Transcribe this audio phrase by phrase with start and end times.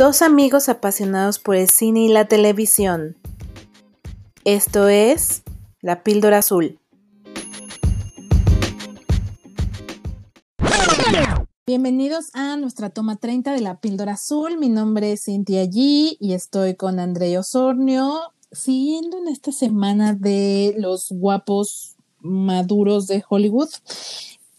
[0.00, 3.18] Dos amigos apasionados por el cine y la televisión.
[4.46, 5.42] Esto es
[5.82, 6.78] La Píldora Azul.
[11.66, 14.56] Bienvenidos a nuestra toma 30 de La Píldora Azul.
[14.56, 18.22] Mi nombre es Cintia G y estoy con André Osornio.
[18.52, 23.68] Siguiendo en esta semana de los guapos maduros de Hollywood,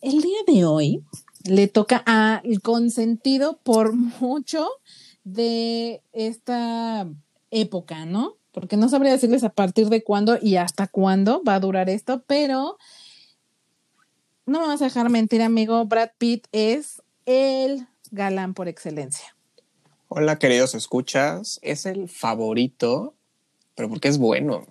[0.02, 1.04] el día de hoy
[1.46, 4.68] le toca al consentido por mucho
[5.24, 7.08] de esta
[7.52, 8.38] época, ¿no?
[8.52, 12.24] Porque no sabría decirles a partir de cuándo y hasta cuándo va a durar esto,
[12.28, 12.78] pero
[14.46, 15.86] no me vas a dejar mentir, amigo.
[15.86, 19.36] Brad Pitt es el galán por excelencia.
[20.10, 21.60] Hola, queridos escuchas.
[21.62, 23.14] Es el favorito,
[23.76, 24.68] pero porque es bueno.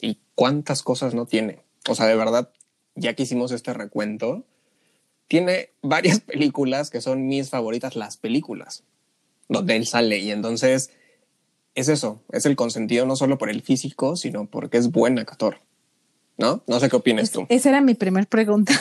[0.00, 1.60] ¿Y cuántas cosas no tiene?
[1.88, 2.50] O sea, de verdad,
[2.94, 4.44] ya que hicimos este recuento,
[5.26, 8.84] tiene varias películas que son mis favoritas, las películas
[9.48, 10.18] donde él sale.
[10.18, 10.90] Y entonces
[11.74, 15.58] es eso, es el consentido no solo por el físico, sino porque es buen actor.
[16.36, 16.62] ¿No?
[16.68, 17.46] No sé qué opinas tú.
[17.48, 18.72] Esa era mi primera pregunta.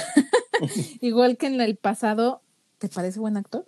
[1.02, 2.42] Igual que en el pasado,
[2.78, 3.66] ¿te parece buen actor?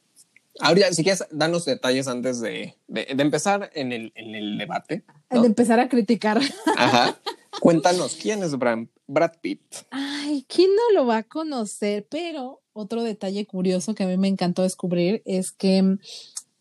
[0.60, 5.04] Ahora, si quieres, danos detalles antes de, de, empezar en el, en el debate.
[5.32, 6.40] De empezar a criticar.
[6.78, 7.18] Ajá.
[7.60, 9.62] Cuéntanos, ¿quién es Brad, Brad Pitt?
[9.90, 12.06] Ay, ¿quién no lo va a conocer?
[12.10, 15.98] Pero otro detalle curioso que a mí me encantó descubrir es que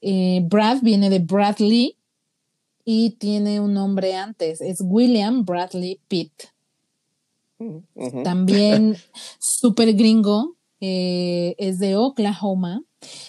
[0.00, 1.96] eh, Brad viene de Bradley
[2.84, 6.32] y tiene un nombre antes, es William Bradley Pitt.
[7.58, 8.96] Mm, También
[9.38, 12.82] súper gringo, eh, es de Oklahoma,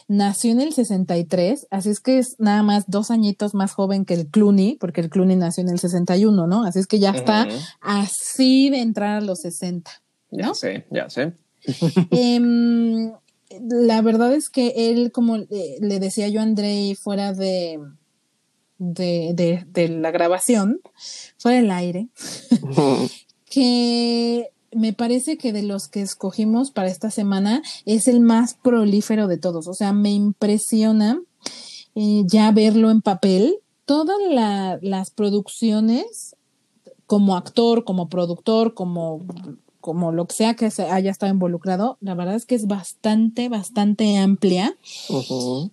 [0.07, 4.13] nació en el 63, así es que es nada más dos añitos más joven que
[4.13, 6.63] el Clooney, porque el Clooney nació en el 61, ¿no?
[6.63, 7.47] Así es que ya está
[7.81, 9.91] así de entrar a los 60.
[10.31, 11.33] Ya sé, ya sé.
[12.11, 13.11] Em,
[13.49, 17.79] la verdad es que él, como le decía yo a Andrei fuera de,
[18.77, 20.81] de, de, la grabación,
[21.37, 22.09] fuera del aire,
[23.49, 29.27] que me parece que de los que escogimos para esta semana es el más prolífero
[29.27, 29.67] de todos.
[29.67, 31.19] O sea, me impresiona
[31.95, 33.59] eh, ya verlo en papel.
[33.85, 34.17] Todas
[34.81, 36.35] las producciones,
[37.07, 39.25] como actor, como productor, como
[39.79, 43.49] como lo que sea que se haya estado involucrado, la verdad es que es bastante,
[43.49, 44.75] bastante amplia.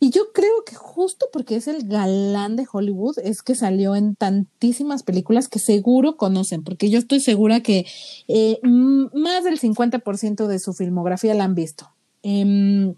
[0.00, 4.14] Y yo creo que justo porque es el galán de Hollywood, es que salió en
[4.14, 7.86] tantísimas películas que seguro conocen, porque yo estoy segura que
[8.28, 11.90] eh, más del 50% de su filmografía la han visto.
[12.22, 12.94] Em,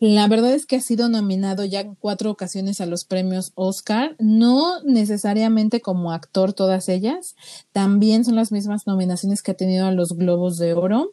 [0.00, 4.16] la verdad es que ha sido nominado ya en cuatro ocasiones a los premios Oscar,
[4.18, 7.36] no necesariamente como actor todas ellas,
[7.72, 11.12] también son las mismas nominaciones que ha tenido a los Globos de Oro.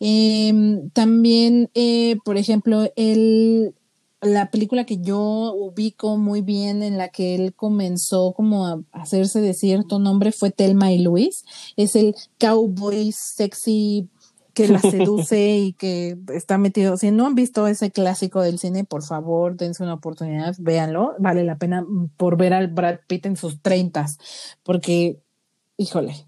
[0.00, 3.74] Em, también, eh, por ejemplo, el,
[4.20, 9.40] la película que yo ubico muy bien en la que él comenzó como a hacerse
[9.40, 11.44] de cierto nombre fue Telma y Luis.
[11.76, 14.08] Es el cowboy sexy
[14.58, 16.96] que la seduce y que está metido.
[16.96, 21.14] Si no han visto ese clásico del cine, por favor, dense una oportunidad, véanlo.
[21.18, 21.86] Vale la pena
[22.16, 24.18] por ver al Brad Pitt en sus treintas,
[24.64, 25.20] porque,
[25.76, 26.26] híjole,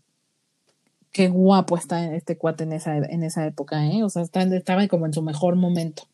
[1.10, 4.04] qué guapo está este cuate en esa, en esa época, ¿eh?
[4.04, 6.04] O sea, estaba como en su mejor momento.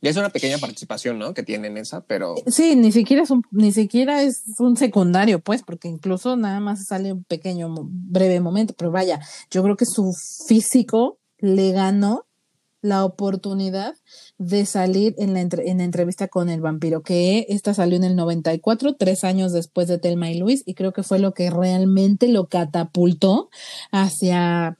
[0.00, 1.34] Y es una pequeña participación, ¿no?
[1.34, 2.36] Que tiene en esa, pero.
[2.46, 6.86] Sí, ni siquiera es un, ni siquiera es un secundario, pues, porque incluso nada más
[6.86, 8.74] sale un pequeño, breve momento.
[8.76, 9.20] Pero vaya,
[9.50, 10.12] yo creo que su
[10.46, 12.26] físico le ganó
[12.80, 13.96] la oportunidad
[14.38, 18.94] de salir en la, en entrevista con el vampiro, que esta salió en el 94,
[18.94, 22.46] tres años después de Telma y Luis, y creo que fue lo que realmente lo
[22.46, 23.50] catapultó
[23.90, 24.76] hacia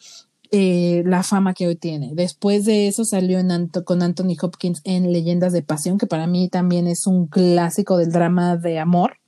[0.51, 2.13] eh, la fama que hoy tiene.
[2.15, 6.49] Después de eso salió en con Anthony Hopkins en Leyendas de Pasión, que para mí
[6.49, 9.19] también es un clásico del drama de amor.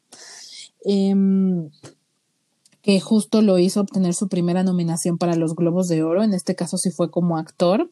[0.83, 1.69] Em,
[2.83, 6.55] que justo lo hizo obtener su primera nominación para los Globos de Oro, en este
[6.55, 7.91] caso sí fue como actor.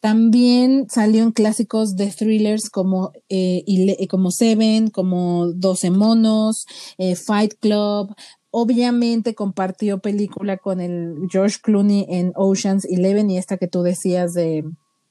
[0.00, 3.64] También salió en clásicos de thrillers como, eh,
[4.08, 6.66] como Seven, como Doce Monos,
[6.98, 8.14] eh, Fight Club.
[8.50, 14.34] Obviamente compartió película con el George Clooney en Oceans Eleven y esta que tú decías
[14.34, 14.64] de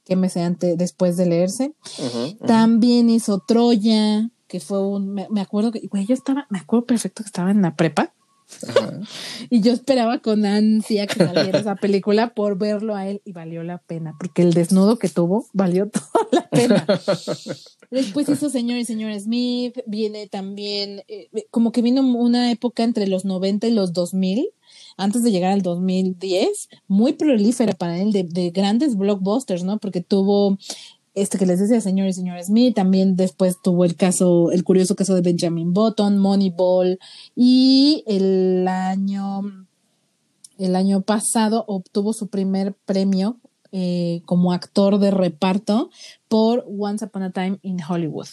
[0.06, 1.74] que me sé antes, después de leerse.
[2.46, 6.88] También hizo Troya, que fue un, me, me acuerdo que, güey, yo estaba, me acuerdo
[6.88, 8.14] perfecto que estaba en la prepa
[9.50, 13.64] y yo esperaba con ansia que saliera esa película por verlo a él y valió
[13.64, 16.86] la pena, porque el desnudo que tuvo valió toda la pena.
[17.92, 23.08] Después hizo Señor y Señor Smith, viene también, eh, como que vino una época entre
[23.08, 24.50] los 90 y los 2000,
[24.98, 29.80] antes de llegar al 2010, muy prolífera para él, de, de grandes blockbusters, ¿no?
[29.80, 30.58] Porque tuvo
[31.22, 34.96] este que les decía, señor y señor Smith, también después tuvo el caso, el curioso
[34.96, 37.00] caso de Benjamin Button, Moneyball,
[37.36, 39.42] y el año,
[40.58, 43.38] el año pasado obtuvo su primer premio
[43.72, 45.92] eh, como actor de reparto
[46.28, 48.28] por Once Upon a Time in Hollywood,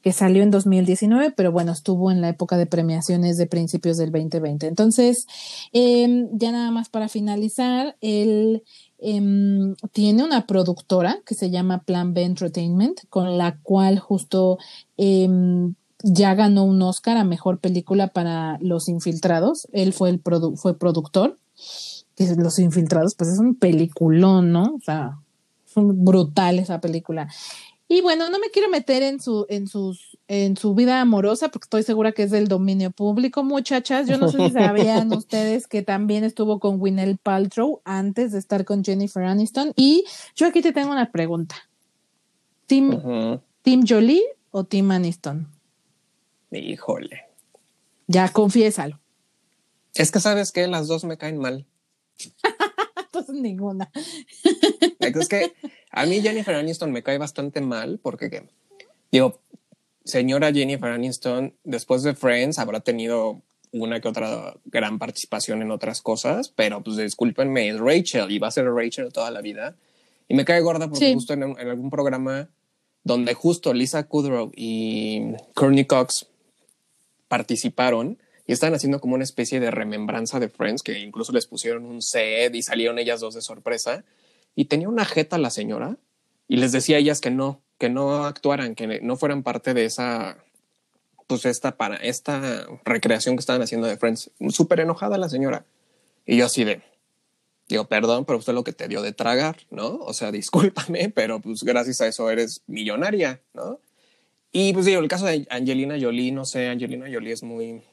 [0.00, 4.10] que salió en 2019, pero bueno, estuvo en la época de premiaciones de principios del
[4.10, 4.66] 2020.
[4.66, 5.26] Entonces,
[5.74, 8.62] em, ya nada más para finalizar, él
[8.98, 14.58] em, tiene una productora que se llama Plan B Entertainment, con la cual justo
[14.96, 19.66] em, ya ganó un Oscar a Mejor Película para Los Infiltrados.
[19.72, 20.20] Él fue el
[20.56, 21.36] fue productor
[22.36, 24.74] los Infiltrados, pues es un peliculón, ¿no?
[24.74, 25.18] O sea,
[25.66, 27.28] es brutal esa película.
[27.90, 31.64] Y bueno, no me quiero meter en su, en sus, en su vida amorosa, porque
[31.64, 34.06] estoy segura que es del dominio público, muchachas.
[34.06, 38.66] Yo no sé si sabían ustedes que también estuvo con Winell Paltrow antes de estar
[38.66, 39.72] con Jennifer Aniston.
[39.74, 40.04] Y
[40.36, 41.56] yo aquí te tengo una pregunta.
[42.66, 45.48] ¿Team, ¿team Jolie o Team Aniston?
[46.50, 47.22] Híjole.
[48.06, 49.00] Ya, confiésalo.
[49.94, 51.66] Es que sabes que las dos me caen mal.
[52.96, 53.90] Entonces ninguna.
[55.00, 55.54] es que
[55.90, 58.48] a mí Jennifer Aniston me cae bastante mal porque,
[59.10, 59.40] digo,
[60.04, 66.00] señora Jennifer Aniston, después de Friends habrá tenido una que otra gran participación en otras
[66.00, 69.76] cosas, pero pues discúlpenme, es Rachel y va a ser Rachel toda la vida.
[70.28, 72.48] Y me cae gorda porque justo en, en, algún programa
[73.04, 76.26] donde justo Lisa Kudrow y Courtney Cox
[77.28, 78.18] participaron,
[78.48, 82.00] y estaban haciendo como una especie de remembranza de Friends, que incluso les pusieron un
[82.00, 84.04] set y salieron ellas dos de sorpresa.
[84.58, 85.98] Y tenía una jeta la señora
[86.48, 89.84] y les decía a ellas que no, que no actuaran, que no fueran parte de
[89.84, 90.36] esa,
[91.28, 94.32] pues esta, para esta recreación que estaban haciendo de Friends.
[94.48, 95.64] Súper enojada la señora.
[96.26, 96.82] Y yo así de,
[97.68, 99.94] digo, perdón, pero usted lo que te dio de tragar, ¿no?
[99.98, 103.78] O sea, discúlpame, pero pues gracias a eso eres millonaria, ¿no?
[104.50, 107.84] Y pues digo, el caso de Angelina Jolie, no sé, Angelina Jolie es muy,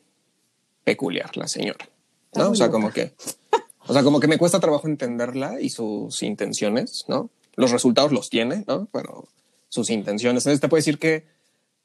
[0.84, 1.88] peculiar la señora.
[2.34, 2.50] ¿no?
[2.50, 3.14] O sea, como que,
[3.88, 7.30] o sea, como que me cuesta trabajo entenderla y sus intenciones, ¿no?
[7.56, 8.88] Los resultados los tiene, ¿no?
[8.92, 9.28] Pero
[9.70, 10.46] sus intenciones.
[10.46, 11.26] Entonces te puedo decir que,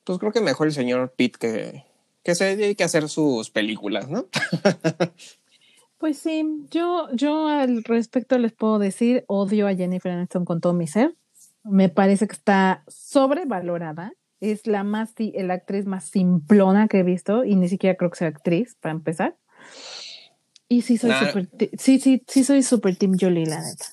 [0.04, 1.84] pues creo que mejor el señor Pitt que,
[2.22, 4.26] que se dedique a hacer sus películas, ¿no?
[5.98, 10.72] Pues sí, yo, yo al respecto les puedo decir, odio a Jennifer Aniston con todo
[10.72, 11.14] mi ser.
[11.62, 17.44] Me parece que está sobrevalorada es la más, la actriz más simplona que he visto
[17.44, 19.36] y ni siquiera creo que sea actriz, para empezar.
[20.72, 23.86] Y sí soy super, sí, sí, sí soy super Team Jolie, la neta.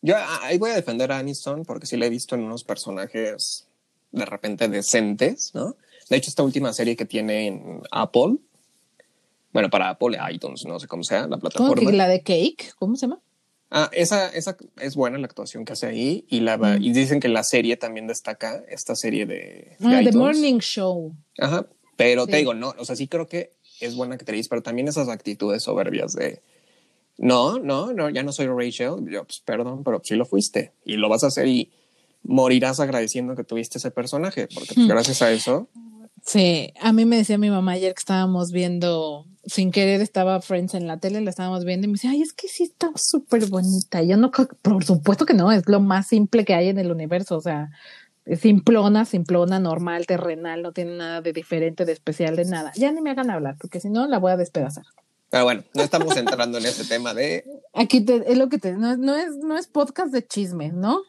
[0.00, 3.66] Yo ahí voy a defender a Aniston porque sí la he visto en unos personajes
[4.10, 5.76] de repente decentes, ¿no?
[6.08, 8.36] De hecho, esta última serie que tiene en Apple,
[9.52, 11.74] bueno, para Apple, iTunes, no sé cómo sea, la plataforma.
[11.74, 12.72] ¿Cómo que la de Cake?
[12.78, 13.20] ¿Cómo se llama?
[13.70, 17.28] Ah, esa, esa es buena la actuación que hace ahí y, la, y dicen que
[17.28, 19.76] la serie también destaca, esta serie de...
[19.82, 21.14] ah, The Morning Show.
[21.38, 21.66] Ajá,
[21.96, 23.52] pero te digo, no, o sea, sí creo que
[23.84, 26.40] es buena actriz, pero también esas actitudes soberbias de...
[27.16, 30.96] No, no, no, ya no soy Rachel, yo, pues perdón, pero sí lo fuiste y
[30.96, 31.70] lo vas a hacer y
[32.24, 35.68] morirás agradeciendo que tuviste ese personaje, porque pues, gracias a eso...
[36.26, 40.74] Sí, a mí me decía mi mamá ayer que estábamos viendo sin querer estaba Friends
[40.74, 43.46] en la tele, la estábamos viendo y me dice, ay, es que sí está súper
[43.46, 44.02] bonita.
[44.02, 47.36] yo no, por supuesto que no, es lo más simple que hay en el universo,
[47.36, 47.70] o sea,
[48.40, 52.72] simplona, simplona, normal, terrenal, no tiene nada de diferente, de especial, de nada.
[52.74, 54.84] Ya ni me hagan hablar, porque si no, la voy a despedazar.
[55.30, 57.44] Pero bueno, no estamos entrando en ese tema de...
[57.72, 58.72] Aquí te, es lo que te...
[58.72, 61.02] No, no, es, no es podcast de chisme, ¿no?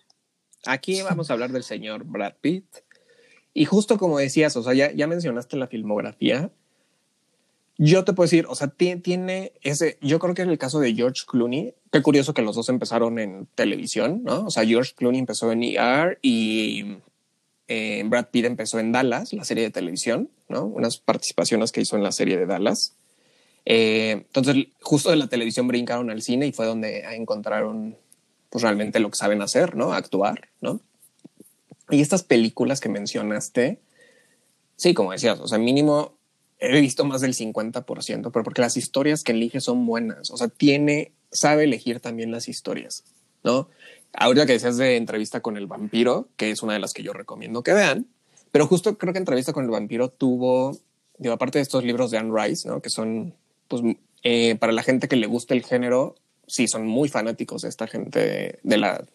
[0.66, 2.66] Aquí vamos a hablar del señor Brad Pitt.
[3.54, 6.52] Y justo como decías, o sea, ya, ya mencionaste la filmografía,
[7.78, 10.94] yo te puedo decir, o sea, tiene ese, yo creo que en el caso de
[10.94, 14.46] George Clooney, qué curioso que los dos empezaron en televisión, ¿no?
[14.46, 16.98] O sea, George Clooney empezó en ER y
[17.68, 20.66] eh, Brad Pitt empezó en Dallas, la serie de televisión, ¿no?
[20.66, 22.96] Unas participaciones que hizo en la serie de Dallas.
[23.66, 27.98] Eh, entonces, justo de la televisión brincaron al cine y fue donde encontraron,
[28.50, 29.94] pues realmente lo que saben hacer, ¿no?
[29.94, 30.80] Actuar, ¿no?
[31.90, 33.80] Y estas películas que mencionaste,
[34.76, 36.15] sí, como decías, o sea, mínimo
[36.66, 40.32] he visto más del 50%, pero porque las historias que elige son buenas.
[40.32, 43.04] O sea, tiene, sabe elegir también las historias,
[43.44, 43.70] ¿no?
[44.14, 47.14] Ahorita que decías de entrevista con el vampiro, que es una de las que yo
[47.14, 48.08] recomiendo que vean,
[48.52, 50.78] pero justo creo que entrevista con el vampiro tuvo,
[51.18, 52.82] digo, aparte de estos libros de Anne Rice, ¿no?
[52.82, 53.34] Que son,
[53.68, 53.82] pues,
[54.24, 56.16] eh, para la gente que le gusta el género,
[56.48, 59.06] sí, son muy fanáticos de esta gente de, la,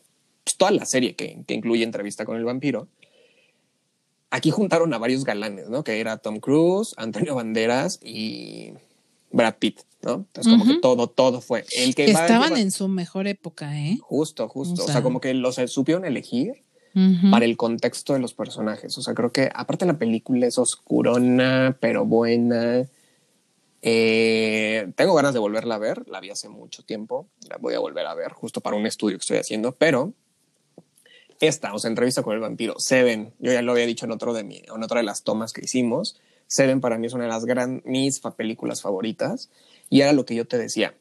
[0.45, 2.89] pues, toda la serie que, que incluye entrevista con el vampiro
[4.31, 5.85] aquí juntaron a varios galanes, ¿no?
[5.85, 8.73] Que era Tom Cruise, Antonio Banderas y
[9.31, 10.27] Brad Pitt, ¿no?
[10.27, 13.99] Entonces, como que todo, todo fue el que Estaban en su mejor época, ¿eh?
[14.01, 14.85] Justo, justo.
[14.85, 16.65] O sea, como que los supieron elegir.
[17.31, 18.99] para el contexto de los personajes.
[18.99, 22.89] O sea, creo que aparte la película es oscurona, pero buena.
[23.83, 27.79] Eh, tengo ganas de volverla a ver, la vi hace mucho tiempo, la voy a
[27.79, 30.13] volver a ver justo para un estudio que estoy haciendo, pero
[31.41, 34.35] esta, o sea, entrevista con el vampiro, Seven, yo ya lo había dicho en otro
[34.35, 37.31] de mi, en otra de las tomas que hicimos, Seven para mí es una de
[37.31, 39.51] las gran, mis películas favoritas
[39.89, 40.95] y era lo que yo te decía.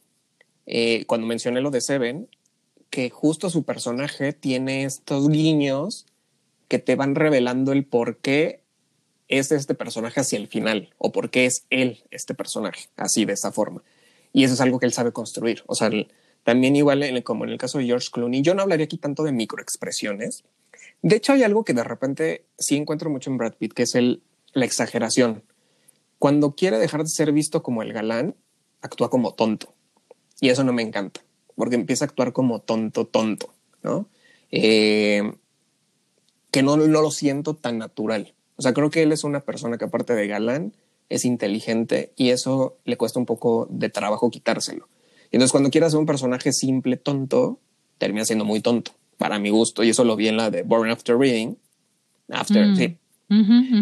[0.66, 2.30] Eh, cuando mencioné lo de Seven,
[2.90, 6.06] que justo su personaje tiene estos guiños
[6.68, 8.62] que te van revelando el por qué
[9.28, 13.34] es este personaje hacia el final o por qué es él este personaje así de
[13.34, 13.84] esta forma.
[14.34, 15.64] Y eso es algo que él sabe construir.
[15.66, 15.90] O sea,
[16.50, 19.32] también igual como en el caso de George Clooney, yo no hablaría aquí tanto de
[19.32, 20.46] microexpresiones.
[21.04, 23.94] De hecho, hay algo que de repente sí encuentro mucho en Brad Pitt, que es
[23.94, 25.44] el, la exageración.
[26.18, 28.34] Cuando quiere dejar de ser visto como el galán,
[28.82, 29.76] actúa como tonto.
[30.42, 31.22] Y eso no me encanta
[31.54, 33.54] porque empieza a actuar como tonto, tonto,
[33.84, 34.08] ¿no?
[34.50, 35.34] Eh,
[36.50, 38.34] que no, no lo siento tan natural.
[38.56, 40.74] O sea, creo que él es una persona que aparte de galán,
[41.10, 44.88] es inteligente y eso le cuesta un poco de trabajo quitárselo.
[45.32, 47.60] Y entonces cuando quieras ser un personaje simple, tonto,
[47.98, 49.84] termina siendo muy tonto, para mi gusto.
[49.84, 51.56] Y eso lo vi en la de Born After Reading.
[52.30, 52.76] After, mm.
[52.76, 52.98] sí.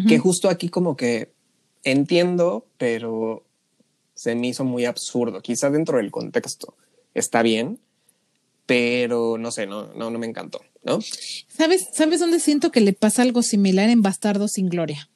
[0.08, 1.32] Que justo aquí como que
[1.84, 3.44] entiendo, pero
[4.14, 6.76] se me hizo muy absurdo, quizá dentro del contexto
[7.14, 7.80] está bien,
[8.66, 11.00] pero no sé, no, no, no me encantó, ¿no?
[11.48, 15.10] ¿Sabes, ¿Sabes dónde siento que le pasa algo similar en Bastardo sin Gloria?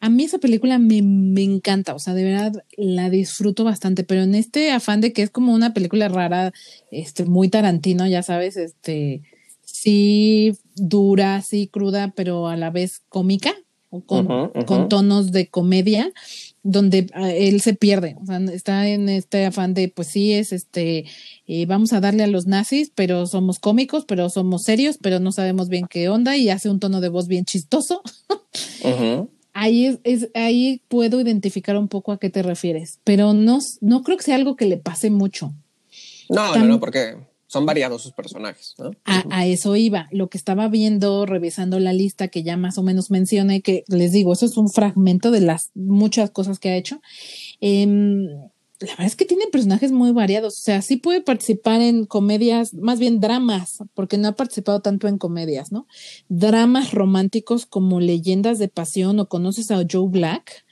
[0.00, 4.22] A mí esa película me, me, encanta, o sea, de verdad la disfruto bastante, pero
[4.22, 6.52] en este afán de que es como una película rara,
[6.90, 9.22] este, muy tarantino, ya sabes, este,
[9.62, 13.54] sí dura, sí cruda, pero a la vez cómica,
[13.90, 16.12] o con, con tonos de comedia
[16.62, 20.52] donde ah, él se pierde, o sea, está en este afán de, pues sí, es
[20.52, 21.06] este,
[21.46, 25.32] eh, vamos a darle a los nazis, pero somos cómicos, pero somos serios, pero no
[25.32, 28.02] sabemos bien qué onda y hace un tono de voz bien chistoso.
[29.52, 34.16] Ahí es, ahí puedo identificar un poco a qué te refieres, pero no, no creo
[34.16, 35.52] que sea algo que le pase mucho.
[36.28, 37.16] No, no, no, porque
[37.50, 38.76] son variados sus personajes.
[38.78, 38.92] ¿no?
[39.04, 40.08] A, eso iba.
[40.12, 44.12] Lo que estaba viendo, revisando la lista que ya más o menos mencioné, que les
[44.12, 47.00] digo, eso es un fragmento de las muchas cosas que ha hecho.
[47.60, 48.28] Em,
[48.80, 50.58] la verdad es que tiene personajes muy variados.
[50.58, 55.06] O sea, sí puede participar en comedias, más bien dramas, porque no ha participado tanto
[55.06, 55.86] en comedias, ¿no?
[56.28, 60.64] Dramas románticos como Leyendas de Pasión o conoces a Joe Black.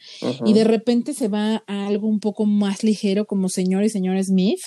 [0.45, 4.23] Y de repente se va a algo un poco más ligero como Señor y Señora
[4.23, 4.61] Smith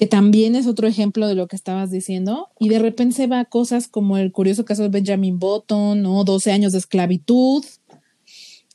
[0.00, 3.40] que también es otro ejemplo de lo que estabas diciendo, y de repente se va
[3.40, 7.62] a cosas como el curioso caso de Benjamin Button, o 12 años de esclavitud.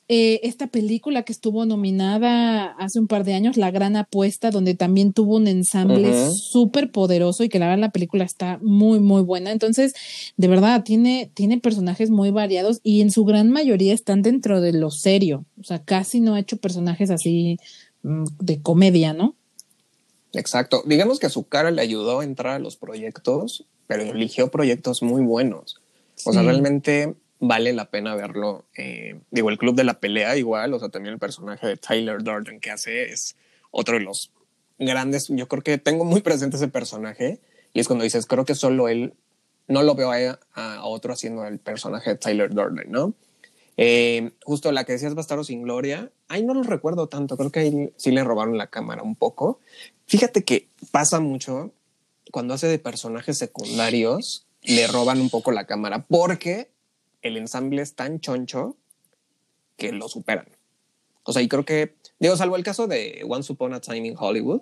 [0.08, 4.76] Eh, esta película que estuvo nominada hace un par de años, La Gran Apuesta, donde
[4.76, 9.24] también tuvo un ensamble súper poderoso y que la verdad la película está muy, muy
[9.24, 9.52] buena.
[9.52, 9.96] Entonces,
[10.38, 14.74] de verdad, tiene, tiene personajes muy variados y en su gran mayoría están dentro de
[14.74, 15.44] lo serio.
[15.60, 17.58] O sea, casi no ha hecho personajes así
[18.04, 19.34] mm, de comedia, ¿no?
[20.34, 20.84] Exacto.
[20.86, 25.02] Digamos que a su cara le ayudó a entrar a los proyectos, pero eligió proyectos
[25.02, 25.82] muy buenos.
[26.26, 28.66] O sea, realmente vale la pena verlo.
[28.76, 32.24] Eh, digo, el Club de la Pelea igual, o sea, también el personaje de Tyler
[32.24, 33.36] Durden que hace es
[33.72, 34.32] otro de los
[34.80, 35.28] grandes.
[35.30, 37.40] Yo creo que tengo muy presente ese personaje
[37.74, 39.14] y es cuando dices, creo que solo él,
[39.68, 43.14] no lo veo a, otro haciendo el personaje de Tyler Durden, ¿no?
[43.78, 47.60] Eh, justo la que decías Bastardo sin Gloria, ahí no lo recuerdo tanto, creo que
[47.60, 49.60] ahí sí le robaron la cámara un poco.
[50.06, 51.74] Fíjate que pasa mucho
[52.32, 56.70] cuando hace de personajes secundarios, le roban un poco la cámara porque
[57.26, 58.78] el ensamble es tan choncho
[59.78, 60.48] que lo superan.
[61.24, 64.16] O sea, y creo que, digo, salvo el caso de Once Upon a Time in
[64.18, 64.62] Hollywood,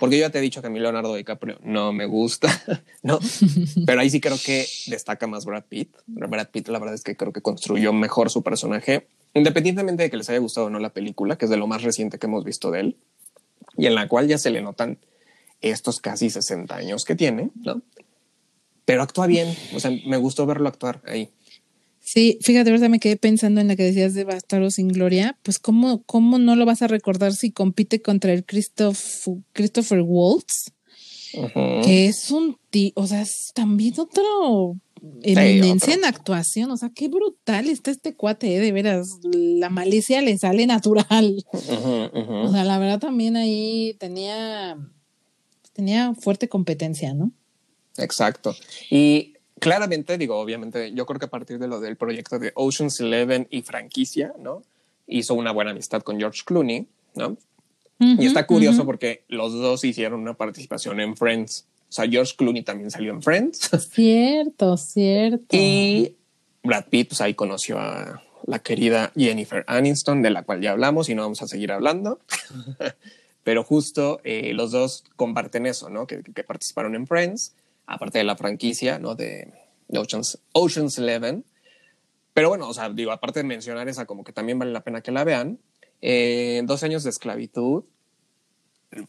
[0.00, 2.48] porque yo ya te he dicho que a mí Leonardo DiCaprio no me gusta,
[3.02, 3.20] ¿no?
[3.84, 5.94] Pero ahí sí creo que destaca más Brad Pitt.
[6.06, 10.16] Brad Pitt, la verdad es que creo que construyó mejor su personaje, independientemente de que
[10.16, 12.44] les haya gustado o no la película, que es de lo más reciente que hemos
[12.44, 12.96] visto de él,
[13.76, 14.98] y en la cual ya se le notan
[15.60, 17.82] estos casi 60 años que tiene, ¿no?
[18.86, 21.30] Pero actúa bien, o sea, me gustó verlo actuar ahí.
[22.14, 25.58] Sí, fíjate, ahorita me quedé pensando en la que decías de Bastardo sin Gloria, pues
[25.58, 30.70] cómo, cómo no lo vas a recordar si compite contra el Christoph, Christopher Waltz,
[31.82, 34.76] que es un tío, o sea, es también otro
[35.22, 38.60] eminencia en actuación, o sea, qué brutal está este cuate, ¿eh?
[38.60, 41.44] de veras, la malicia le sale natural.
[41.50, 44.78] O sea, la verdad también ahí tenía,
[45.72, 47.32] tenía fuerte competencia, ¿no?
[47.96, 48.54] Exacto.
[48.88, 49.33] Y
[49.64, 53.48] claramente, digo, obviamente, yo creo que a partir de lo del proyecto de Ocean's Eleven
[53.48, 54.62] y franquicia, ¿no?
[55.06, 57.38] Hizo una buena amistad con George Clooney, ¿no?
[57.98, 61.64] y está curioso porque los dos hicieron una participación en Friends.
[61.88, 63.70] O sea, George Clooney también salió en Friends.
[63.90, 65.56] Cierto, cierto.
[65.56, 66.14] Y
[66.62, 71.08] Brad Pitt, pues ahí conoció a la querida Jennifer Aniston, de la cual ya hablamos
[71.08, 72.20] y no vamos a seguir hablando.
[73.44, 76.06] Pero justo eh, los dos comparten eso, ¿no?
[76.06, 77.54] Que, que, participaron en Friends,
[77.86, 79.14] aparte de la franquicia, ¿no?
[79.14, 79.52] De,
[79.88, 81.44] Ocean's, Ocean's Eleven.
[82.32, 85.02] Pero bueno, o sea, digo, aparte de mencionar esa, como que también vale la pena
[85.02, 85.60] que la vean.
[86.00, 87.84] Eh, dos años de esclavitud,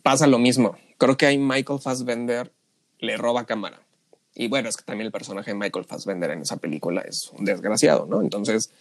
[0.04, 0.78] pasa lo mismo.
[0.98, 2.52] Creo que ahí Michael Fassbender
[3.00, 3.82] le roba cámara.
[4.34, 7.46] Y bueno, es que también el personaje de Michael Fassbender en esa película es un
[7.46, 8.22] desgraciado, ¿no?
[8.22, 8.72] Entonces,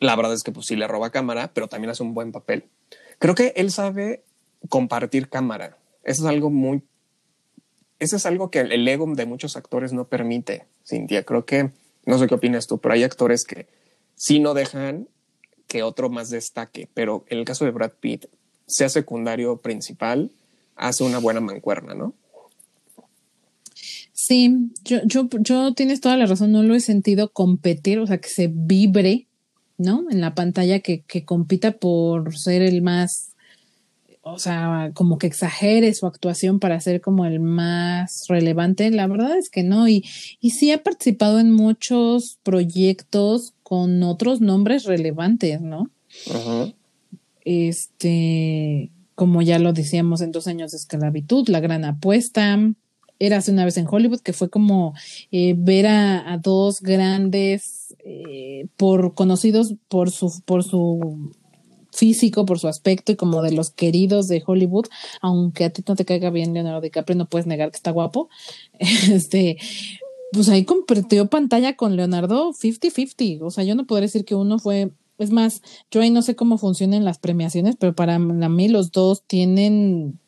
[0.00, 2.64] la verdad es que pues sí le roba cámara, pero también hace un buen papel.
[3.18, 4.24] Creo que él sabe
[4.68, 5.76] compartir cámara.
[6.04, 6.82] Eso es algo muy...
[7.98, 11.22] Eso es algo que el ego de muchos actores no permite, Cintia.
[11.24, 11.70] Creo que,
[12.06, 13.66] no sé qué opinas tú, pero hay actores que
[14.14, 15.08] sí no dejan
[15.66, 18.26] que otro más destaque, pero en el caso de Brad Pitt,
[18.66, 20.30] sea secundario principal,
[20.76, 22.14] hace una buena mancuerna, ¿no?
[24.12, 28.28] Sí, yo, yo, tienes toda la razón, no lo he sentido competir, o sea, que
[28.28, 29.26] se vibre,
[29.76, 30.06] ¿no?
[30.10, 33.33] En la pantalla, que compita por ser el más,
[34.26, 38.90] o sea, como que exagere su actuación para ser como el más relevante.
[38.90, 40.04] La verdad es que no, y,
[40.40, 45.90] y sí ha participado en muchos proyectos con otros nombres relevantes, ¿no?
[46.34, 46.72] Ajá.
[47.44, 52.58] Este, como ya lo decíamos en dos años de esclavitud, la gran apuesta.
[53.18, 54.94] Era hace una vez en Hollywood, que fue como
[55.30, 61.30] eh, ver a, a, dos grandes, eh, por conocidos por su, por su
[61.94, 64.86] físico, por su aspecto y como de los queridos de Hollywood,
[65.20, 68.28] aunque a ti no te caiga bien Leonardo DiCaprio, no puedes negar que está guapo.
[69.14, 69.58] Este,
[70.32, 73.42] pues ahí compartió pantalla con Leonardo 50-50.
[73.42, 76.34] O sea, yo no podría decir que uno fue es más, yo ahí no sé
[76.34, 80.18] cómo funcionan las premiaciones, pero para mí los dos tienen.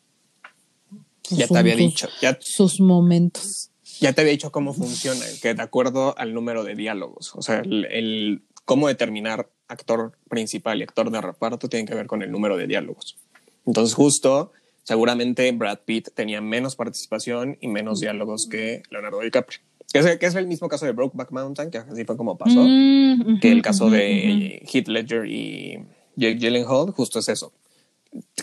[1.27, 2.07] Pues, ya te había dicho.
[2.21, 3.71] Ya, sus momentos.
[3.99, 7.59] Ya te había dicho cómo funciona, que de acuerdo al número de diálogos, o sea,
[7.59, 12.31] el, el cómo determinar actor principal y actor de reparto tiene que ver con el
[12.31, 13.17] número de diálogos.
[13.65, 14.51] Entonces, justo,
[14.83, 19.59] seguramente Brad Pitt tenía menos participación y menos diálogos que Leonardo DiCaprio.
[19.91, 22.61] Que es, que es, el mismo caso de Brokeback Mountain, que así fue como pasó,
[22.61, 25.79] mm, que el caso de Heath Ledger y
[26.17, 27.53] Jake Gyllenhaal, justo es eso.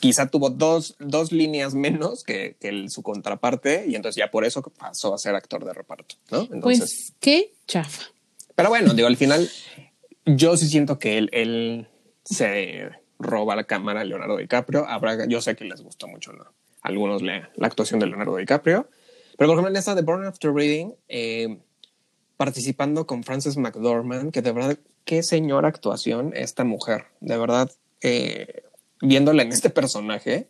[0.00, 4.44] Quizá tuvo dos, dos líneas menos que, que el, su contraparte y entonces ya por
[4.44, 6.48] eso pasó a ser actor de reparto, ¿no?
[6.50, 8.04] Entonces, pues qué chafa.
[8.54, 9.48] Pero bueno, digo, al final
[10.26, 11.88] yo sí siento que él, él
[12.24, 14.86] se roba la cámara a Leonardo DiCaprio.
[14.86, 16.44] Habrá, yo sé que les gustó mucho ¿no?
[16.82, 18.88] algunos la, la actuación de Leonardo DiCaprio,
[19.36, 21.58] pero por ejemplo, en esta de Born After Reading, eh,
[22.36, 27.06] participando con Frances McDormand, que de verdad, qué señora actuación esta mujer.
[27.20, 28.62] De verdad, eh,
[29.00, 30.48] viéndola en este personaje,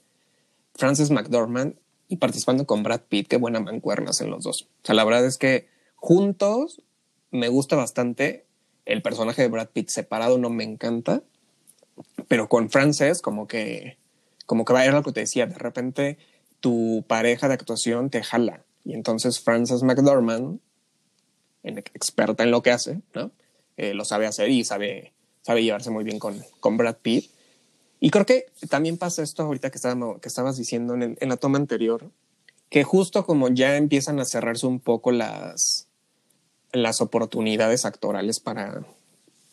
[0.74, 1.76] Frances McDormand,
[2.08, 4.62] y participando con Brad Pitt, qué buena mancuernas en los dos.
[4.82, 6.82] O sea, la verdad es que juntos
[7.30, 8.43] me gusta bastante.
[8.84, 11.22] El personaje de Brad Pitt separado no me encanta,
[12.28, 13.98] pero con Frances como que,
[14.46, 16.18] como que va a ir lo que te decía, de repente
[16.60, 18.64] tu pareja de actuación te jala.
[18.84, 20.60] Y entonces Frances McDormand,
[21.62, 23.30] experta en lo que hace, ¿no?
[23.76, 27.30] Eh, lo sabe hacer y sabe, sabe llevarse muy bien con, con Brad Pitt.
[28.00, 31.36] Y creo que también pasa esto ahorita que, estábamos, que estabas diciendo en, en, la
[31.36, 32.10] toma anterior,
[32.68, 35.88] que justo como ya empiezan a cerrarse un poco las,
[36.82, 38.84] las oportunidades actorales para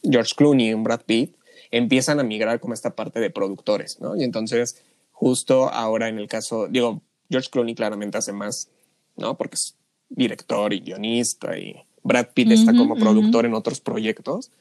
[0.04, 1.36] George Clooney y Brad Pitt,
[1.72, 4.16] empiezan a migrar como esta parte de productores, ¿no?
[4.16, 4.82] Y entonces,
[5.12, 8.70] justo ahora en el caso, digo, George Clooney claramente hace más
[9.18, 9.38] ¿no?
[9.38, 9.76] Porque es
[10.10, 14.52] director y guionista y Brad Pitt está como productor en otros proyectos.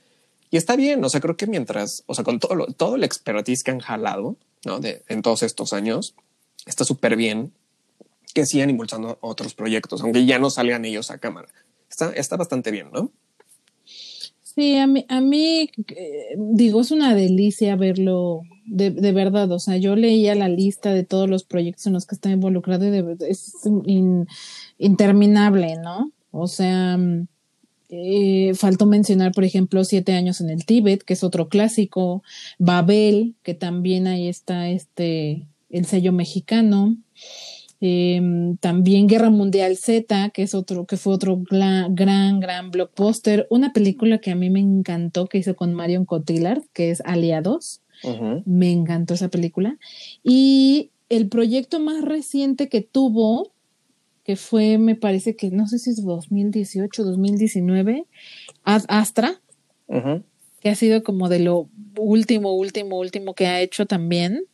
[0.51, 3.05] Y está bien, o sea, creo que mientras, o sea, con todo, lo, todo el
[3.05, 4.81] expertise que han jalado, ¿no?
[4.81, 6.15] De, en todos estos años,
[6.67, 7.53] está súper bien
[8.35, 11.49] que sigan impulsando otros proyectos, aunque ya no salgan ellos a cámara.
[11.91, 13.11] Está, está bastante bien, ¿no?
[14.55, 19.51] Sí, a mí, a mí eh, digo, es una delicia verlo de, de, verdad.
[19.53, 22.87] O sea, yo leía la lista de todos los proyectos en los que está involucrado
[22.87, 23.55] y de, es
[23.87, 24.27] in,
[24.79, 26.13] interminable, ¿no?
[26.33, 26.99] O sea,
[27.91, 32.23] eh, faltó mencionar, por ejemplo, Siete años en el Tíbet, que es otro clásico,
[32.59, 36.97] Babel, que también ahí está este, el sello mexicano.
[37.81, 38.21] Eh,
[38.61, 43.47] también Guerra Mundial Z, que es otro, que fue otro gran, gran, gran blockbuster.
[43.51, 47.81] Una película que a mí me encantó, que hizo con Marion Cotillard, que es Aliados.
[48.03, 48.43] Uh -huh.
[48.45, 49.79] Me encantó esa película.
[50.23, 53.53] Y el proyecto más reciente que tuvo,
[54.25, 58.07] que fue, me parece que, no sé si es 2018, 2019,
[58.65, 59.41] Ad Astra.
[59.87, 60.23] Uh -huh.
[60.61, 64.45] Que ha sido como de lo último, último, último que ha hecho también.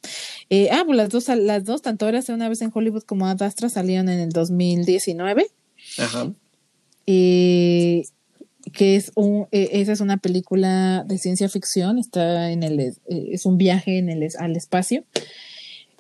[0.51, 3.69] Eh, ah, pues las dos, las dos, tanto Érase una vez en Hollywood como Adastra
[3.69, 5.51] salieron en el 2019.
[5.99, 6.33] Ajá.
[7.07, 8.05] Eh,
[8.73, 13.47] que es un, eh, esa es una película de ciencia ficción, está en el, es
[13.47, 15.05] un viaje en el, al espacio.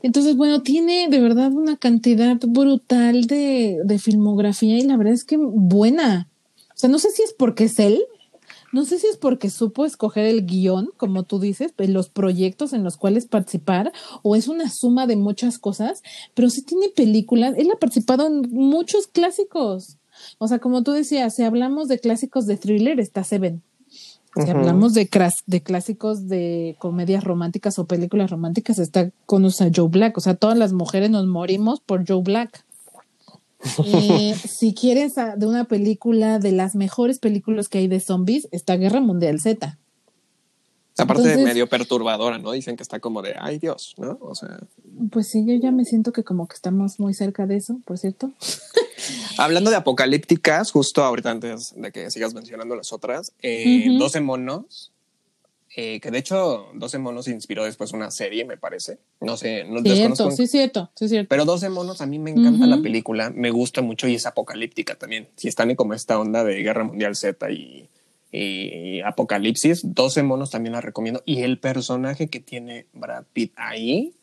[0.02, 5.24] Entonces, bueno, tiene de verdad una cantidad brutal de, de filmografía y la verdad es
[5.24, 6.28] que buena.
[6.74, 8.02] O sea, no sé si es porque es él,
[8.76, 12.84] no sé si es porque supo escoger el guion, como tú dices, los proyectos en
[12.84, 13.90] los cuales participar,
[14.22, 16.02] o es una suma de muchas cosas,
[16.34, 17.54] pero sí tiene películas.
[17.56, 19.96] Él ha participado en muchos clásicos.
[20.36, 23.62] O sea, como tú decías, si hablamos de clásicos de thriller, está Seven.
[24.44, 25.08] Si hablamos de,
[25.46, 30.18] de clásicos de comedias románticas o películas románticas, está con Joe Black.
[30.18, 32.65] O sea, todas las mujeres nos morimos por Joe Black.
[33.84, 38.76] Eh, si quieres de una película, de las mejores películas que hay de zombies, está
[38.76, 39.78] Guerra Mundial Z.
[40.98, 42.52] Aparte de medio perturbadora, ¿no?
[42.52, 44.16] Dicen que está como de, ay Dios, ¿no?
[44.22, 44.58] O sea.
[45.10, 47.98] Pues sí, yo ya me siento que como que estamos muy cerca de eso, por
[47.98, 48.30] cierto.
[49.36, 54.92] Hablando de apocalípticas, justo ahorita antes de que sigas mencionando las otras, eh, 12 monos
[55.78, 58.98] eh, que de hecho 12 monos inspiró después una serie, me parece.
[59.20, 61.28] No sé, no cierto, sí, cierto, sí, cierto.
[61.28, 64.94] Pero 12 monos, a mí me encanta la película, me gusta mucho y es apocalíptica
[64.94, 65.28] también.
[65.36, 67.90] Si están en como esta onda de Guerra Mundial Z y,
[68.32, 71.22] y Apocalipsis, 12 monos también la recomiendo.
[71.26, 74.14] Y el personaje que tiene Brad Pitt ahí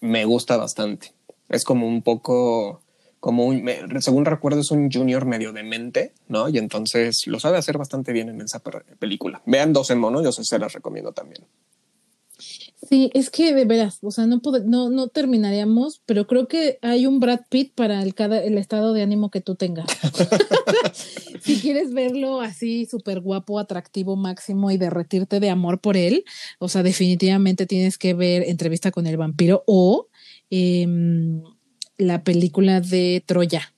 [0.00, 1.14] me gusta bastante.
[1.48, 2.82] Es como un poco
[3.26, 6.48] como un, según recuerdo, es un junior medio demente, ¿no?
[6.48, 8.60] Y entonces lo sabe hacer bastante bien en esa
[9.00, 9.42] película.
[9.46, 11.44] Vean 12 monos, yo se las recomiendo también.
[12.88, 17.06] Sí, es que de veras, o sea, no, no, no terminaríamos, pero creo que hay
[17.06, 19.86] un Brad Pitt para el, cada, el estado de ánimo que tú tengas.
[21.42, 26.24] si quieres verlo así súper guapo, atractivo, máximo y derretirte de amor por él,
[26.60, 30.06] o sea, definitivamente tienes que ver Entrevista con el vampiro o...
[30.48, 30.86] Eh,
[31.98, 33.72] la película de Troya.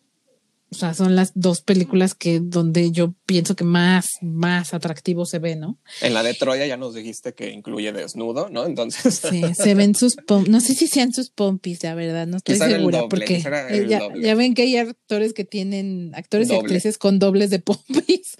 [0.70, 5.38] O sea, son las dos películas que donde yo pienso que más, más atractivo se
[5.38, 5.78] ve, ¿no?
[6.02, 8.66] En la de Troya ya nos dijiste que incluye desnudo, ¿no?
[8.66, 9.22] Entonces.
[9.31, 10.52] Sí, se ven sus pompis.
[10.52, 13.09] No sé si sean sus pompis, la verdad, no estoy segura.
[13.09, 13.42] porque
[13.88, 18.37] ya, ven que hay actores que tienen, actores y actrices con dobles de pompis.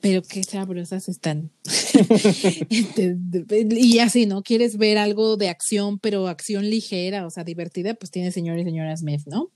[0.00, 1.50] Pero qué sabrosas están.
[3.70, 4.42] y así, ¿no?
[4.42, 8.64] Quieres ver algo de acción, pero acción ligera, o sea, divertida, pues tiene señor y
[8.64, 9.50] señora Smith, ¿no?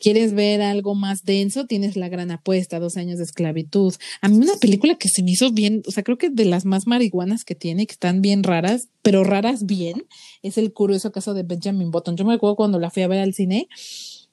[0.00, 1.66] ¿Quieres ver algo más denso?
[1.66, 3.94] Tienes La Gran Apuesta, Dos años de esclavitud.
[4.22, 6.64] A mí una película que se me hizo bien, o sea, creo que de las
[6.64, 10.06] más marihuanas que tiene, que están bien raras, pero raras bien,
[10.42, 12.16] es El curioso caso de Benjamin Button.
[12.16, 13.68] Yo me acuerdo cuando la fui a ver al cine,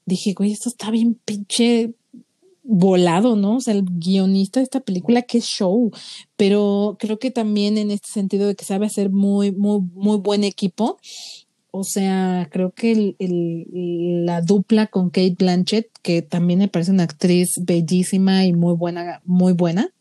[0.06, 1.94] dije, güey, esto está bien pinche
[2.64, 3.58] volado, ¿no?
[3.58, 5.92] O sea, el guionista de esta película, qué show.
[6.38, 10.44] Pero creo que también en este sentido de que sabe hacer muy, muy, muy buen
[10.44, 10.98] equipo
[11.80, 17.04] o sea, creo que el, la dupla con Kate Blanchett, que también me parece una
[17.04, 19.92] actriz bellísima y muy buena, muy buena.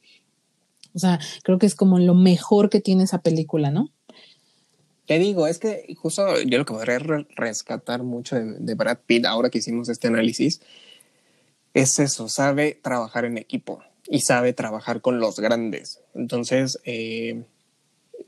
[0.95, 3.91] O sea, creo que es como lo mejor que tiene esa película, ¿no?
[5.05, 6.99] Te digo, es que justo yo lo que podría
[7.37, 10.63] rescatar mucho de, Brad Pitt ahora que hicimos este análisis
[11.75, 16.01] es eso, sabe trabajar en equipo y sabe trabajar con los grandes.
[16.15, 17.45] Entonces, eh,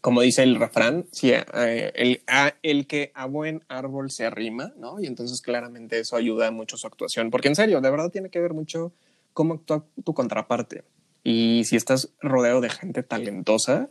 [0.00, 2.22] como dice el refrán, sí, eh, el,
[2.62, 5.00] el, que a buen árbol se arrima, ¿no?
[5.00, 8.40] Y entonces claramente eso ayuda mucho su actuación, porque en serio, de verdad tiene que
[8.40, 8.92] ver mucho
[9.32, 10.84] cómo actúa tu contraparte.
[11.24, 13.88] Y si estás rodeado de gente talentosa,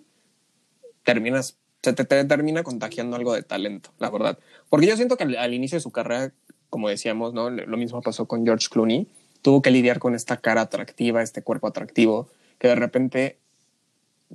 [1.03, 4.39] terminas, se te, termina contagiando algo de talento, la verdad.
[4.69, 6.33] Porque yo siento que al, inicio de su carrera,
[6.69, 7.49] como decíamos, ¿no?
[7.49, 9.07] Lo mismo pasó con George Clooney,
[9.41, 13.37] tuvo que lidiar con esta cara atractiva, este cuerpo atractivo, que de repente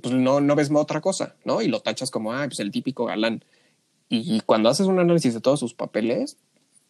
[0.01, 1.61] pues no, no ves otra cosa, ¿no?
[1.61, 3.43] Y lo tachas como, ah, pues el típico galán.
[4.09, 6.37] Y cuando haces un análisis de todos sus papeles,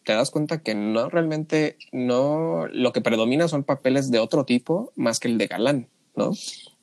[0.04, 4.92] te das cuenta que no realmente, no, lo que predomina son papeles de otro tipo
[4.94, 6.32] más que el de galán, ¿no?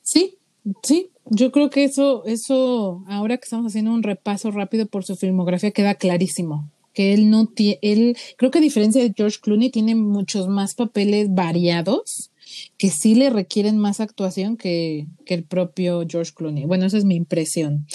[0.01, 0.37] Sí,
[0.83, 5.15] sí, yo creo que eso, eso, ahora que estamos haciendo un repaso rápido por su
[5.15, 9.69] filmografía, queda clarísimo que él no tiene, él, creo que a diferencia de George Clooney,
[9.69, 12.30] tiene muchos más papeles variados
[12.77, 16.65] que sí le requieren más actuación que, el propio George Clooney.
[16.65, 17.87] Bueno, esa es mi impresión.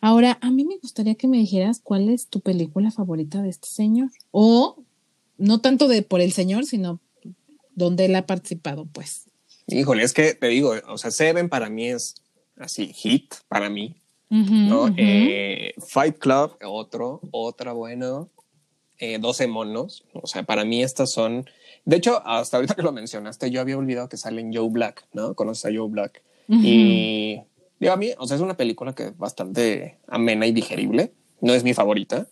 [0.00, 3.66] Ahora, a mí me gustaría que me dijeras cuál es tu película favorita de este
[3.66, 4.10] señor.
[4.30, 4.76] O
[5.38, 7.00] no tanto de por el señor, sino
[7.74, 9.24] donde él ha participado, pues.
[9.66, 12.14] Híjole, es que te digo, o sea, Seven para mí es
[12.56, 13.96] así, hit para mí.
[14.30, 14.92] ¿no?
[14.96, 18.30] Eh, Fight Club, otro, otra bueno.
[19.12, 20.04] Eh, 12 monos.
[20.12, 21.46] O sea, para mí estas son
[21.84, 25.06] de hecho, hasta ahorita que lo mencionaste, yo había olvidado que sale en Joe Black,
[25.12, 25.34] ¿no?
[25.34, 26.22] Conoces a Joe Black.
[26.48, 27.40] Y
[27.80, 31.12] Digo, a mí, o sea, es una película que es bastante amena y digerible.
[31.40, 32.26] No es mi favorita,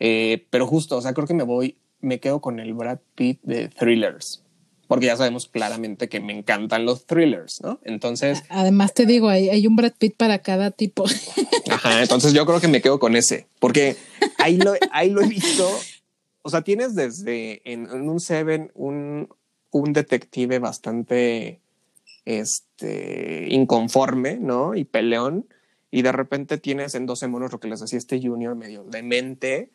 [0.00, 3.40] eh, pero justo, o sea, creo que me voy, me quedo con el Brad Pitt
[3.42, 4.42] de thrillers,
[4.86, 7.80] porque ya sabemos claramente que me encantan los thrillers, ¿no?
[7.84, 8.42] Entonces.
[8.50, 11.04] Además, te digo, hay, hay un Brad Pitt para cada tipo.
[11.70, 13.96] Ajá, entonces yo creo que me quedo con ese, porque
[14.38, 15.66] ahí lo, ahí lo he visto.
[16.48, 19.28] O sea, tienes desde en, en un Seven un,
[19.70, 21.60] un detective bastante
[22.24, 24.74] este, inconforme, ¿no?
[24.74, 25.46] Y peleón.
[25.90, 29.68] Y de repente tienes en 12 monos lo que les decía este Junior medio demente.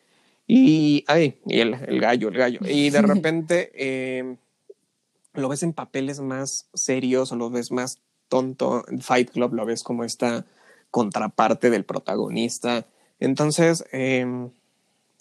[0.48, 2.58] Y, ay, y el, el gallo, el gallo.
[2.64, 4.34] Y de repente eh,
[5.34, 8.84] lo ves en papeles más serios o lo ves más tonto.
[8.88, 10.44] En Fight Club lo ves como esta
[10.90, 12.84] contraparte del protagonista.
[13.20, 14.26] Entonces, eh,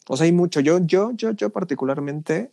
[0.07, 0.59] o sea, hay mucho.
[0.59, 2.51] Yo, yo, yo, yo particularmente,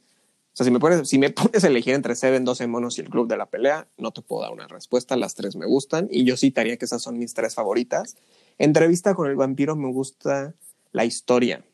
[0.53, 3.03] o sea, si me pones, si me pones a elegir entre Seven, 12 monos y
[3.03, 5.17] el club de la pelea, no te puedo dar una respuesta.
[5.17, 8.17] Las tres me gustan y yo citaría que esas son mis tres favoritas.
[8.59, 10.55] Entrevista con el vampiro me gusta
[10.93, 11.65] la historia.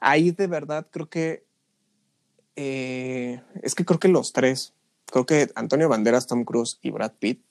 [0.00, 1.44] Ahí de verdad creo que
[2.56, 4.74] eh, es que creo que los tres,
[5.06, 7.42] creo que Antonio Banderas, Tom Cruise y Brad Pitt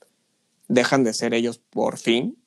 [0.67, 2.37] dejan de ser ellos por fin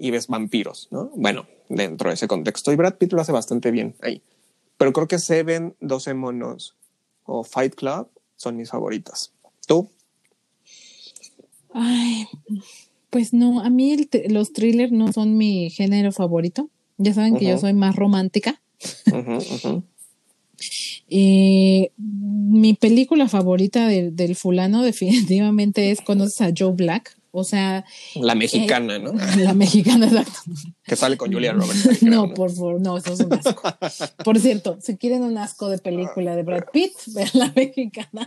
[0.00, 1.10] y ves vampiros, ¿no?
[1.14, 2.72] Bueno, dentro de ese contexto.
[2.72, 4.22] Y Brad Pitt lo hace bastante bien ahí.
[4.76, 6.74] Pero creo que Seven, 12 monos
[7.24, 9.32] o Fight Club son mis favoritas.
[9.66, 9.88] ¿Tú?
[11.72, 12.26] Ay,
[13.10, 16.70] pues no, a mí los thrillers no son mi género favorito.
[16.96, 18.60] Ya saben que yo soy más romántica.
[19.06, 19.82] Uh -huh, uh
[21.08, 21.90] -huh.
[21.98, 27.19] mi película favorita de, del fulano definitivamente es Conoces a Joe Black.
[27.32, 27.84] O sea.
[28.14, 29.12] La mexicana, eh, ¿no?
[29.38, 30.40] La mexicana, exacto.
[30.84, 32.02] Que sale con Julia Roberts.
[32.02, 32.34] no, ¿no?
[32.34, 33.62] por favor, no, eso es un asco.
[34.24, 38.26] por cierto, si quieren un asco de película de Brad Pitt, vean la mexicana.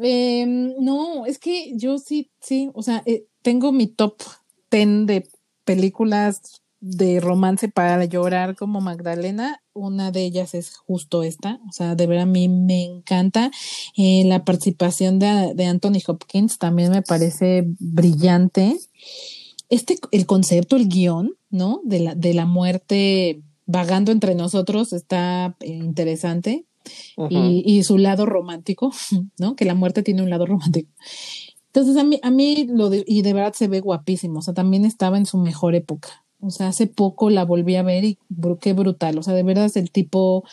[0.00, 4.22] eh, no, es que yo sí, sí, o sea, eh, tengo mi top
[4.70, 5.28] 10 de
[5.64, 11.96] películas de romance para llorar como Magdalena, una de ellas es justo esta, o sea,
[11.96, 13.50] de verdad a mí me encanta
[13.96, 18.76] eh, la participación de, de, Anthony Hopkins, también me parece brillante.
[19.68, 21.80] Este, el concepto, el guion, ¿no?
[21.82, 26.66] De la, de la muerte vagando entre nosotros está eh, interesante.
[27.16, 27.62] Uh -huh.
[27.64, 28.92] y, y, su lado romántico,
[29.38, 29.56] ¿no?
[29.56, 30.88] Que la muerte tiene un lado romántico.
[31.66, 34.54] Entonces, a mí, a mí lo de, y de verdad se ve guapísimo, o sea,
[34.54, 36.24] también estaba en su mejor época.
[36.40, 38.18] O sea, hace poco la volví a ver y
[38.60, 39.18] qué brutal.
[39.18, 40.44] O sea, de verdad es el tipo,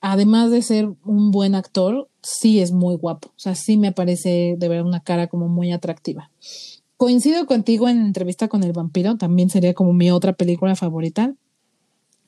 [0.00, 3.28] además de ser un buen actor, sí es muy guapo.
[3.28, 6.30] O sea, sí me parece de verdad una cara como muy atractiva.
[6.96, 11.34] Coincido contigo en entrevista con el vampiro, también sería como mi otra película favorita.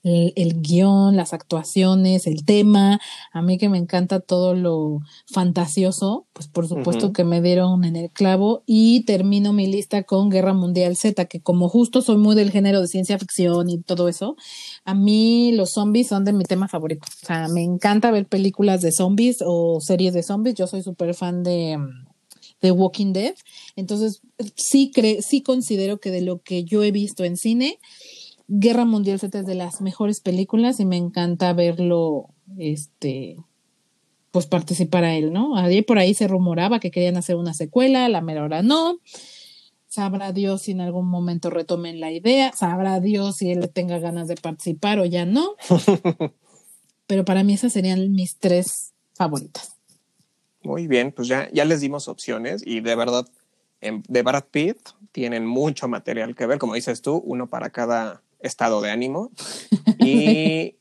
[0.04, 3.00] El, el, guion, las actuaciones, el tema,
[3.32, 7.12] a mí que me encanta todo lo fantasioso, pues por supuesto uh -huh.
[7.14, 11.40] que me dieron en el clavo y termino mi lista con Guerra Mundial Z, que
[11.40, 14.36] como justo soy muy del género de ciencia ficción y todo eso,
[14.84, 17.06] a mí los zombies son de mi tema favorito.
[17.22, 21.14] O sea, me encanta ver películas de zombies o series de zombies, yo soy súper
[21.14, 21.78] fan de...
[22.60, 23.34] de Walking Dead,
[23.76, 24.20] entonces
[24.56, 27.78] sí, cre sí considero que de lo que yo he visto en cine,
[28.48, 32.28] Guerra Mundial Z es de las mejores películas y me encanta verlo,
[32.58, 33.36] este,
[34.30, 35.56] pues participar a él, ¿no?
[35.56, 38.98] Ahí por ahí se rumoraba que querían hacer una secuela, la mera hora no.
[39.86, 44.28] Sabrá Dios si en algún momento retomen la idea, sabrá Dios si él tenga ganas
[44.28, 45.54] de participar o ya no.
[47.06, 49.76] Pero para mí esas serían mis tres favoritas.
[50.62, 53.26] Muy bien, pues ya, ya les dimos opciones y de verdad,
[53.80, 54.78] de Brad Pitt
[55.12, 59.30] tienen mucho material que ver, como dices tú, uno para cada estado de ánimo.
[59.98, 60.76] Y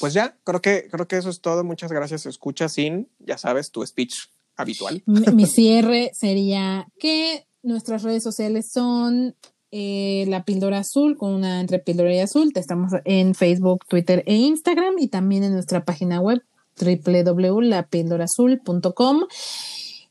[0.00, 1.64] pues ya, creo que, creo que eso es todo.
[1.64, 2.26] Muchas gracias.
[2.26, 4.14] Escucha sin, ya sabes, tu speech
[4.56, 5.02] habitual.
[5.06, 9.36] Mi, mi cierre sería que nuestras redes sociales son
[9.70, 12.50] eh, la píldora azul con una entre píldora y azul.
[12.54, 16.42] Estamos en Facebook, Twitter e Instagram y también en nuestra página web
[16.80, 19.24] www.lapildorazul.com.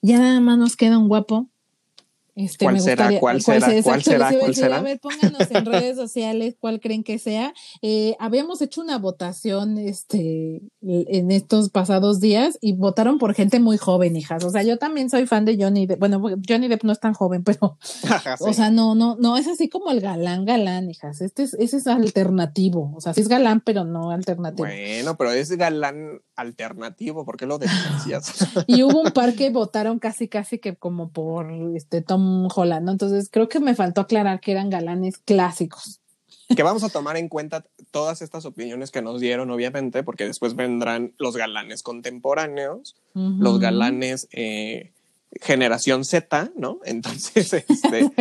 [0.01, 1.49] Ya nada más nos queda un guapo
[2.37, 3.81] este, ¿Cuál, será, ¿Cuál, ¿Cuál, será?
[3.81, 4.31] ¿Cuál será?
[4.39, 4.77] ¿Cuál será?
[4.77, 7.51] A ver, pónganos en redes sociales cuál creen que sea.
[7.81, 13.77] Eh, habíamos hecho una votación este, en estos pasados días y votaron por gente muy
[13.77, 14.43] joven, hijas.
[14.43, 15.99] O sea, yo también soy fan de Johnny Depp.
[15.99, 17.79] Bueno, Johnny Depp no es tan joven, pero.
[18.07, 18.43] Ajá, sí.
[18.47, 21.21] O sea, no, no, no, es así como el galán, galán, hijas.
[21.21, 22.93] Este es, ese es alternativo.
[22.95, 24.67] O sea, sí es galán, pero no alternativo.
[24.67, 27.25] Bueno, pero es galán alternativo.
[27.25, 28.47] ¿Por qué lo diferencias?
[28.67, 32.91] y hubo un par que votaron casi, casi que como por este Tom Holland, ¿no?
[32.91, 35.99] Entonces creo que me faltó aclarar que eran galanes clásicos.
[36.55, 40.55] Que vamos a tomar en cuenta todas estas opiniones que nos dieron, obviamente, porque después
[40.55, 43.37] vendrán los galanes contemporáneos, uh -huh.
[43.39, 44.93] los galanes eh,
[45.41, 46.79] generación Z, ¿no?
[46.85, 48.11] Entonces, este,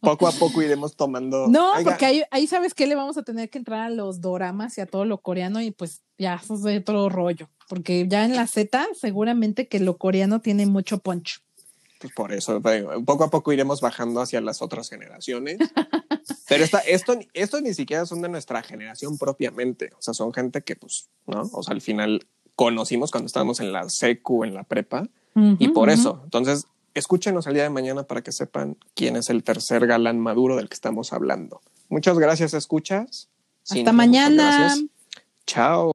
[0.00, 1.48] poco a poco iremos tomando.
[1.48, 4.76] No, porque ahí, ahí sabes que le vamos a tener que entrar a los doramas
[4.78, 8.24] y a todo lo coreano y pues ya eso es de otro rollo, porque ya
[8.24, 11.40] en la Z seguramente que lo coreano tiene mucho poncho.
[12.00, 12.60] Pues por eso,
[13.06, 15.58] poco a poco iremos bajando hacia las otras generaciones.
[16.48, 20.62] Pero esta, esto, esto ni siquiera son de nuestra generación propiamente, o sea, son gente
[20.62, 21.48] que pues, ¿no?
[21.52, 25.08] O sea, al final conocimos cuando estábamos en la secu, en la prepa,
[25.58, 29.42] y por eso, entonces, escúchenos el día de mañana para que sepan quién es el
[29.42, 31.60] tercer galán maduro del que estamos hablando.
[31.88, 33.28] Muchas gracias, escuchas.
[33.68, 34.76] Hasta mañana.
[35.46, 35.94] Chao.